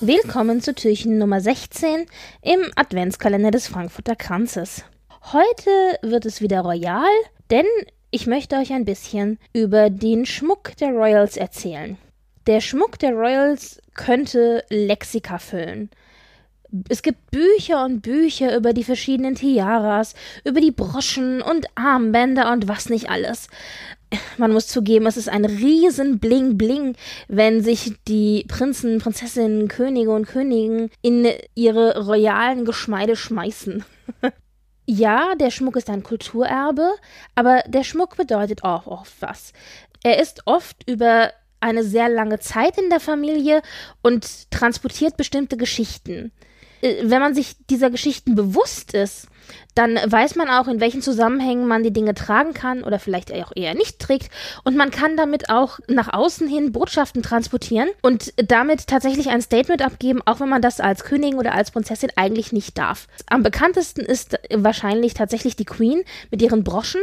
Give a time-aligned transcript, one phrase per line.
[0.00, 2.04] Willkommen zu Türchen Nummer 16
[2.42, 4.84] im Adventskalender des Frankfurter Kranzes.
[5.32, 5.70] Heute
[6.02, 7.08] wird es wieder royal,
[7.50, 7.64] denn
[8.10, 11.96] ich möchte euch ein bisschen über den Schmuck der Royals erzählen.
[12.46, 15.88] Der Schmuck der Royals könnte Lexika füllen.
[16.90, 22.68] Es gibt Bücher und Bücher über die verschiedenen Tiaras, über die Broschen und Armbänder und
[22.68, 23.48] was nicht alles.
[24.38, 26.96] Man muss zugeben, es ist ein riesen Bling Bling,
[27.28, 33.84] wenn sich die Prinzen, Prinzessinnen, Könige und Königen in ihre royalen Geschmeide schmeißen.
[34.86, 36.94] ja, der Schmuck ist ein Kulturerbe,
[37.34, 39.52] aber der Schmuck bedeutet auch oft was.
[40.02, 43.62] Er ist oft über eine sehr lange Zeit in der Familie
[44.02, 46.30] und transportiert bestimmte Geschichten.
[46.80, 49.28] Äh, wenn man sich dieser Geschichten bewusst ist,
[49.76, 53.52] dann weiß man auch, in welchen Zusammenhängen man die Dinge tragen kann oder vielleicht auch
[53.54, 54.30] eher nicht trägt.
[54.64, 59.82] Und man kann damit auch nach außen hin Botschaften transportieren und damit tatsächlich ein Statement
[59.82, 63.06] abgeben, auch wenn man das als Königin oder als Prinzessin eigentlich nicht darf.
[63.28, 67.02] Am bekanntesten ist wahrscheinlich tatsächlich die Queen mit ihren Broschen,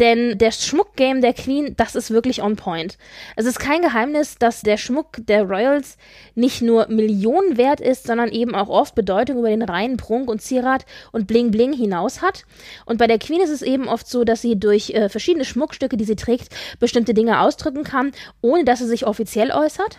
[0.00, 2.98] denn der Schmuckgame der Queen, das ist wirklich on point.
[3.36, 5.96] Es ist kein Geheimnis, dass der Schmuck der Royals
[6.34, 10.42] nicht nur Millionen wert ist, sondern eben auch oft Bedeutung über den reinen Prunk und
[10.42, 12.44] Zierat und Bling Bling hinaus hat.
[12.84, 15.96] Und bei der Queen ist es eben oft so, dass sie durch äh, verschiedene Schmuckstücke,
[15.96, 16.48] die sie trägt,
[16.78, 19.98] bestimmte Dinge ausdrücken kann, ohne dass sie sich offiziell äußert.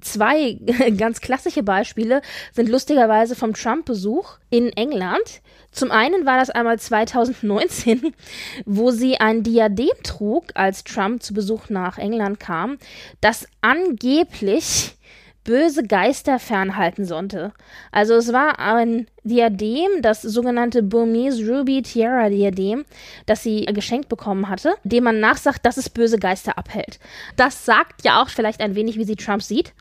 [0.00, 0.58] Zwei
[0.96, 2.22] ganz klassische Beispiele
[2.52, 5.40] sind lustigerweise vom Trump-Besuch in England.
[5.70, 8.14] Zum einen war das einmal 2019,
[8.64, 12.78] wo sie ein Diadem trug, als Trump zu Besuch nach England kam,
[13.20, 14.96] das angeblich
[15.44, 17.52] böse Geister fernhalten sollte.
[17.92, 22.84] Also es war ein Diadem, das sogenannte Burmese Ruby Tiara Diadem,
[23.26, 26.98] das sie geschenkt bekommen hatte, dem man nachsagt, dass es böse Geister abhält.
[27.36, 29.74] Das sagt ja auch vielleicht ein wenig, wie sie Trump sieht.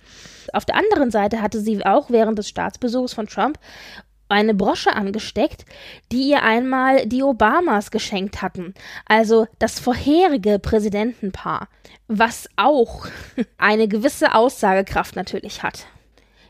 [0.51, 3.57] Auf der anderen Seite hatte sie auch während des Staatsbesuchs von Trump
[4.33, 5.65] eine Brosche angesteckt,
[6.11, 8.73] die ihr einmal die Obamas geschenkt hatten,
[9.05, 11.69] also das vorherige Präsidentenpaar,
[12.07, 13.07] was auch
[13.57, 15.85] eine gewisse Aussagekraft natürlich hat.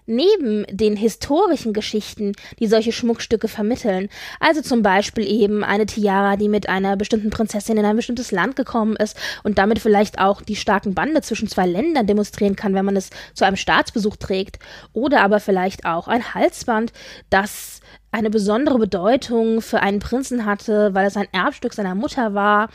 [0.06, 4.09] Neben den historischen Geschichten, die solche Schmuckstücke vermitteln,
[4.40, 8.56] also zum Beispiel eben eine Tiara, die mit einer bestimmten Prinzessin in ein bestimmtes Land
[8.56, 12.86] gekommen ist und damit vielleicht auch die starken Bande zwischen zwei Ländern demonstrieren kann, wenn
[12.86, 14.59] man es zu einem Staatsbesuch trägt,
[14.92, 16.92] oder aber vielleicht auch ein Halsband,
[17.30, 17.81] das
[18.13, 22.69] eine besondere Bedeutung für einen Prinzen hatte, weil es ein Erbstück seiner Mutter war,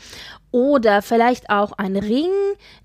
[0.51, 2.31] oder vielleicht auch ein Ring,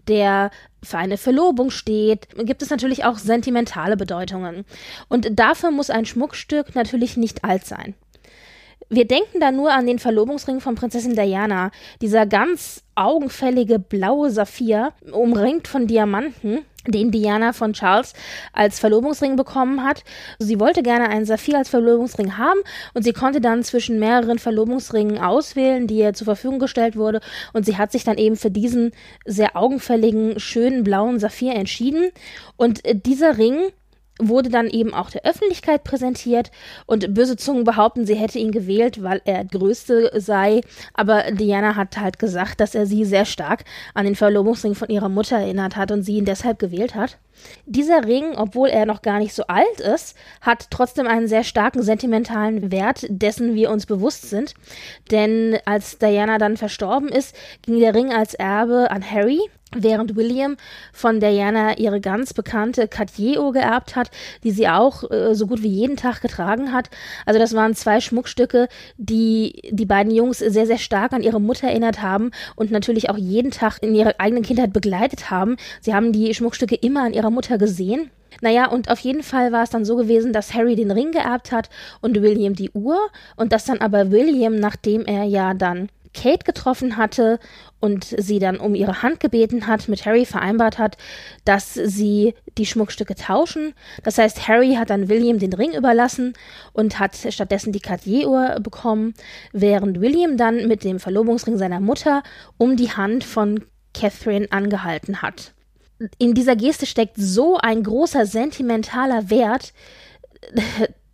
[0.07, 0.51] der
[0.83, 4.65] für eine Verlobung steht, gibt es natürlich auch sentimentale Bedeutungen.
[5.09, 7.95] Und dafür muss ein Schmuckstück natürlich nicht alt sein.
[8.89, 11.71] Wir denken da nur an den Verlobungsring von Prinzessin Diana,
[12.03, 18.13] dieser ganz augenfällige blaue Saphir, umringt von Diamanten, den Diana von Charles
[18.53, 20.05] als Verlobungsring bekommen hat.
[20.39, 22.61] Sie wollte gerne einen Saphir als Verlobungsring haben
[22.93, 27.21] und sie konnte dann zwischen mehreren Verlobungsringen auswählen, die ihr zur Verfügung gestellt wurde
[27.53, 28.93] und sie hat sich dann eben für diesen
[29.25, 32.11] sehr augenfälligen, schönen blauen Saphir entschieden
[32.57, 33.73] und äh, dieser Ring
[34.21, 36.51] wurde dann eben auch der Öffentlichkeit präsentiert
[36.87, 40.61] und böse Zungen behaupten, sie hätte ihn gewählt, weil er größte sei,
[40.95, 45.09] aber Diana hat halt gesagt, dass er sie sehr stark an den Verlobungsring von ihrer
[45.09, 47.19] Mutter erinnert hat und sie ihn deshalb gewählt hat.
[47.67, 51.83] Dieser Ring, obwohl er noch gar nicht so alt ist, hat trotzdem einen sehr starken
[51.83, 54.55] sentimentalen Wert, dessen wir uns bewusst sind,
[55.11, 59.41] denn als Diana dann verstorben ist, ging der Ring als Erbe an Harry
[59.83, 60.57] während William
[60.93, 64.11] von Diana ihre ganz bekannte Cartier-Uhr geerbt hat,
[64.43, 66.91] die sie auch äh, so gut wie jeden Tag getragen hat.
[67.27, 71.69] Also das waren zwei Schmuckstücke, die die beiden Jungs sehr, sehr stark an ihre Mutter
[71.69, 75.57] erinnert haben und natürlich auch jeden Tag in ihrer eigenen Kindheit begleitet haben.
[75.81, 78.11] Sie haben die Schmuckstücke immer an ihrer Mutter gesehen.
[78.41, 81.53] Naja, und auf jeden Fall war es dann so gewesen, dass Harry den Ring geerbt
[81.53, 81.71] hat
[82.01, 82.99] und William die Uhr
[83.37, 87.39] und dass dann aber William, nachdem er ja dann Kate getroffen hatte
[87.81, 90.97] und sie dann um ihre Hand gebeten hat, mit Harry vereinbart hat,
[91.45, 93.75] dass sie die Schmuckstücke tauschen.
[94.03, 96.33] Das heißt, Harry hat dann William den Ring überlassen
[96.73, 99.15] und hat stattdessen die Cartier-Uhr bekommen,
[99.53, 102.23] während William dann mit dem Verlobungsring seiner Mutter
[102.57, 105.55] um die Hand von Catherine angehalten hat.
[106.19, 109.73] In dieser Geste steckt so ein großer sentimentaler Wert,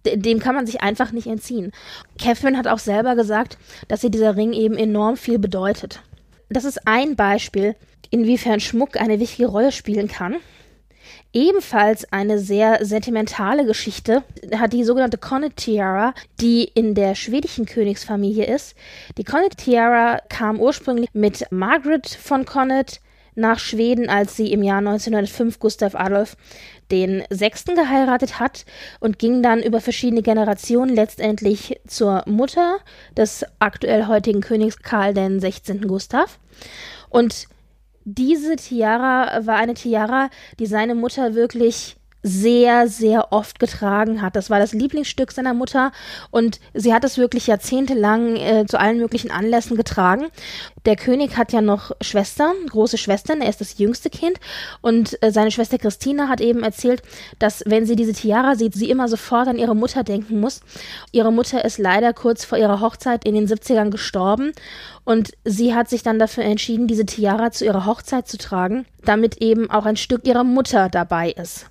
[0.05, 1.73] dem kann man sich einfach nicht entziehen.
[2.19, 3.59] Catherine hat auch selber gesagt,
[3.89, 6.03] dass ihr dieser Ring eben enorm viel bedeutet.
[6.49, 7.77] Das ist ein Beispiel,
[8.11, 10.37] inwiefern Schmuck eine wichtige Rolle spielen kann.
[11.33, 14.25] Ebenfalls eine sehr sentimentale Geschichte
[14.57, 18.75] hat die sogenannte Connet Tiara, die in der schwedischen Königsfamilie ist.
[19.17, 23.01] Die Connet Tiara kam ursprünglich mit Margaret von Connet,
[23.35, 26.37] nach Schweden, als sie im Jahr 1905 Gustav Adolf
[26.91, 28.65] den Sechsten geheiratet hat
[28.99, 32.79] und ging dann über verschiedene Generationen letztendlich zur Mutter
[33.17, 35.87] des aktuell heutigen Königs Karl den 16.
[35.87, 36.39] Gustav.
[37.09, 37.47] Und
[38.05, 44.37] diese Tiara war eine Tiara, die seine Mutter wirklich sehr, sehr oft getragen hat.
[44.37, 45.93] Das war das Lieblingsstück seiner Mutter
[46.31, 50.27] und sie hat es wirklich jahrzehntelang äh, zu allen möglichen Anlässen getragen.
[50.85, 54.39] Der König hat ja noch Schwestern, große Schwestern, er ist das jüngste Kind
[54.81, 57.03] und äh, seine Schwester Christina hat eben erzählt,
[57.39, 60.61] dass wenn sie diese Tiara sieht, sie immer sofort an ihre Mutter denken muss.
[61.13, 64.53] Ihre Mutter ist leider kurz vor ihrer Hochzeit in den 70ern gestorben
[65.05, 69.39] und sie hat sich dann dafür entschieden, diese Tiara zu ihrer Hochzeit zu tragen, damit
[69.39, 71.71] eben auch ein Stück ihrer Mutter dabei ist.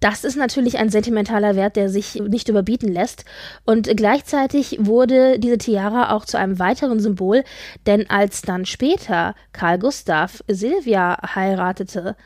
[0.00, 3.26] Das ist natürlich ein sentimentaler Wert, der sich nicht überbieten lässt.
[3.66, 7.44] Und gleichzeitig wurde diese Tiara auch zu einem weiteren Symbol,
[7.86, 12.16] denn als dann später Karl Gustav Silvia heiratete,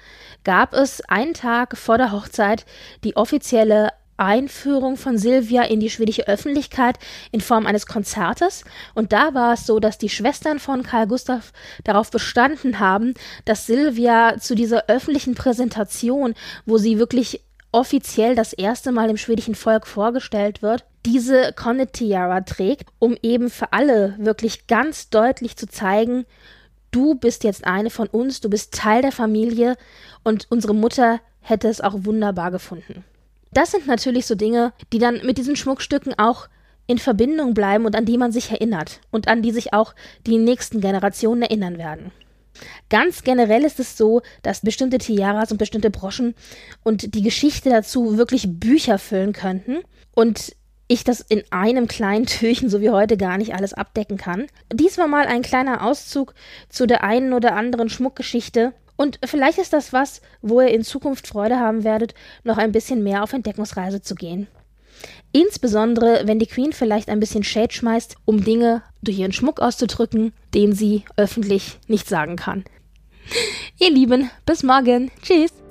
[0.45, 2.65] gab es einen Tag vor der Hochzeit
[3.03, 7.01] die offizielle Einführung von Silvia in die schwedische Öffentlichkeit
[7.33, 8.63] in Form eines Konzertes.
[8.95, 13.67] Und da war es so, dass die Schwestern von Karl Gustav darauf bestanden haben, dass
[13.67, 16.35] Silvia zu dieser öffentlichen Präsentation,
[16.65, 17.41] wo sie wirklich
[17.75, 23.51] offiziell das erste Mal dem schwedischen Volk vorgestellt wird, diese Connet Tiara trägt, um eben
[23.51, 26.25] für alle wirklich ganz deutlich zu zeigen,
[26.93, 29.77] du bist jetzt eine von uns, du bist Teil der Familie
[30.23, 33.05] und unsere Mutter hätte es auch wunderbar gefunden.
[33.53, 36.49] Das sind natürlich so Dinge, die dann mit diesen Schmuckstücken auch
[36.87, 39.95] in Verbindung bleiben und an die man sich erinnert und an die sich auch
[40.27, 42.13] die nächsten Generationen erinnern werden.
[42.89, 46.35] Ganz generell ist es so, dass bestimmte Tiaras und bestimmte Broschen
[46.83, 49.79] und die Geschichte dazu wirklich Bücher füllen könnten
[50.15, 50.55] und
[50.87, 54.47] ich das in einem kleinen Türchen so wie heute gar nicht alles abdecken kann.
[54.73, 56.35] Dies war mal ein kleiner Auszug
[56.69, 58.73] zu der einen oder anderen Schmuckgeschichte.
[58.97, 62.15] Und vielleicht ist das was, wo ihr in Zukunft Freude haben werdet,
[62.45, 64.47] noch ein bisschen mehr auf Entdeckungsreise zu gehen.
[65.33, 70.33] Insbesondere, wenn die Queen vielleicht ein bisschen Shade schmeißt, um Dinge durch ihren Schmuck auszudrücken,
[70.55, 72.65] den sie öffentlich nicht sagen kann.
[73.79, 75.11] Ihr Lieben, bis morgen.
[75.23, 75.64] Tschüss.